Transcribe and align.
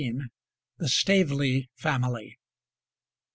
THE 0.79 0.87
STAVELEY 0.89 1.69
FAMILY. 1.75 2.39